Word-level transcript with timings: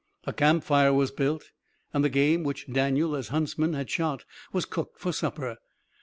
A 0.25 0.33
camp 0.33 0.63
fire 0.63 0.91
was 0.91 1.11
built 1.11 1.51
and 1.93 2.03
the 2.03 2.09
game 2.09 2.41
which 2.43 2.65
Daniel 2.67 3.15
as 3.15 3.27
huntsman 3.27 3.73
had 3.73 3.87
shot 3.87 4.25
was 4.51 4.65
cooked 4.65 4.99
for 4.99 5.11
supper. 5.13 5.57